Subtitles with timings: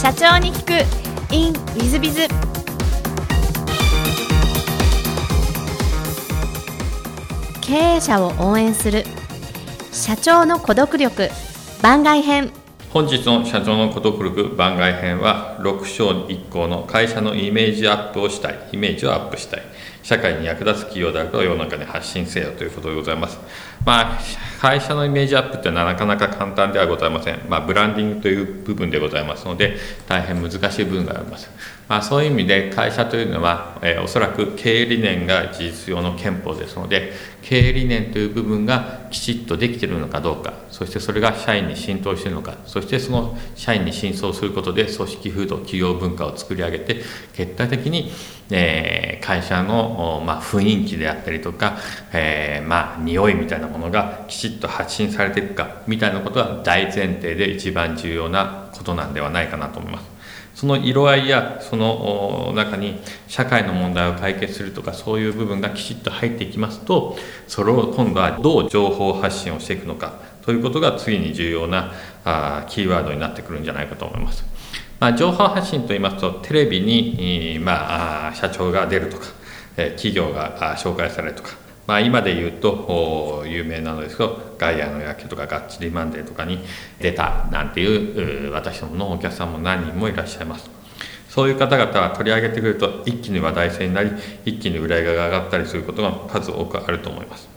[0.00, 1.34] 社長に聞く。
[1.34, 2.28] In ウィズビズ
[7.60, 9.02] 経営者を応援する。
[9.90, 11.30] 社長の孤独力。
[11.82, 12.52] 番外編。
[12.90, 18.68] 本日の社長の孤独力番外編は6章1項の会社のイメージアップをしたい。
[18.72, 19.62] イメージをアップしたい。
[20.08, 23.38] 社会に役立つ企業であると世の中に発信せよということでございます。
[23.84, 24.18] まあ
[24.58, 29.76] 会社のイメージアップってのはなかなか簡単ではございません、まあ、ブランディングという部分でございますので
[30.08, 31.50] 大変難しい部分があります。
[31.88, 47.00] まあ、そういう意味で会社というのは、えー、おそらく経営理念が事実上の憲法ですので経営理念という部分がきちっとできているのかどうかそしてそれが社員に浸透しているのかそしてその社員に浸透することで組織風土企業文化を作り上げて
[47.32, 48.12] 結果的に、
[48.50, 51.76] えー、会社の、まあ、雰囲気であったりとか、
[52.12, 60.18] えー、まあ匂いみたいなものがきちっと発信されていくかみたいなことは大前提で一番重要なことなんではないかなと思います。
[60.54, 71.92] その色合いやその中に社会の問題を解決するとかそういう部分がきちっと入っていきますとそれを今度はどう情報発信をしていくのかということが次に重要な
[72.24, 74.44] あキーワードになってくるんじゃないかと思います。
[74.98, 79.26] まあ、情報発信といいますとテレビに、まあ、社長が出るとか
[79.96, 81.50] 企業が紹介されるとか。
[81.86, 86.58] まあ、今で言うと有名なのですけど「ガイアの夜景」とか「がっちりマンデー」とかに
[87.00, 90.70] 出たなんていう私どものお客さんも何人もいらっしゃいます。
[91.30, 94.10] そういう方々は取り上げてくると一気に話題性になり
[94.44, 97.48] 一気に売り上げが上がったりすることが数多くあると思います、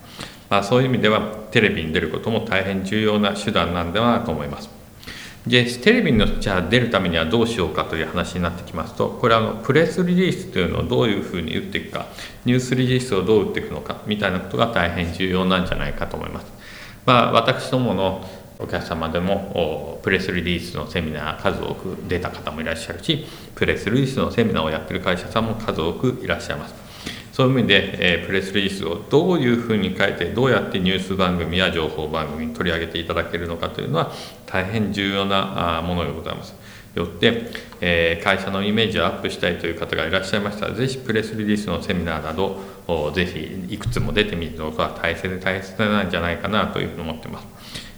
[0.50, 4.81] まあ、そういう意味ではテレビに出ることも大変重要な手段なんではと思います。
[5.48, 12.06] でテレビのじゃあ出るためにはどうしようかという話になってきますとこれはあのプレスリリースというのをどういうふうに打っていくか
[12.46, 16.46] ニュースリリースをどう打っていくのかみたいなことが大変重要なんじゃないかと思います。
[17.06, 18.24] まあ、私どもの
[18.60, 26.91] お客様でもプレスリリースのセミナー数多く出た方もいらっしゃるしプレスリリースのセミナーをやってる会社さんも数多くいらっしゃいます。
[27.32, 34.12] そういう意味で、え、プレスリリースをどういうふうに書いてどうやってニュース番組や情報番組に取り上げていただけるのかというのは
[34.46, 36.54] 大変重要なものでございます。
[36.94, 37.44] よって、
[37.80, 42.60] え、会社のイメージをアップしたいという方がいらっしゃいましたら、ぜひプレスリリースのセミナーなど
[43.14, 47.48] ぜひいくつも出てみるのが大切で大切なんじゃないかなというふうに思ってます。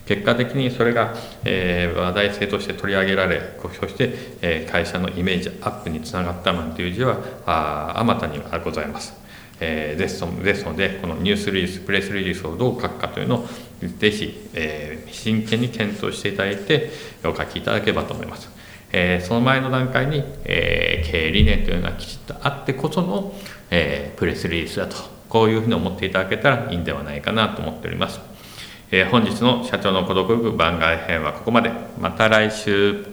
[0.06, 3.42] 結果的にそれが、えー、話題性として取り上げられ、
[3.80, 9.23] そして、えー、会社のイメージアップにつながったなんていう字はあまたにはございます。
[9.60, 13.48] えー、ですですので、このニュースリリース、プレスリリースをどう書くかというのを、
[13.98, 16.92] ぜひ、えー、真剣に検討していただいて、
[17.24, 18.50] お書きいただければと思います。
[18.92, 23.34] えー、その前の段階に、えー、経営理念というのがきちっとあってこその、
[23.72, 24.96] えー、プレスリリースだと、
[25.30, 28.20] こういうふうに思っていただけたらいいんではないかなと思っております。
[28.92, 31.72] えー、本日の社長の孤独部番外編はここまで。
[32.00, 33.13] また来週。